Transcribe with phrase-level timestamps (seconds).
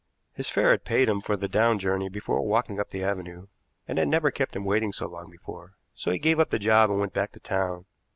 [0.33, 3.45] His fare had paid him for the down journey before walking up the avenue,
[3.87, 6.89] and had never kept him waiting so long before, so he gave up the job
[6.89, 7.85] and went back to town.